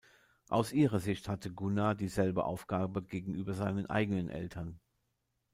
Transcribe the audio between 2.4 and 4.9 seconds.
Aufgabe gegenüber seinen eigenen Eltern.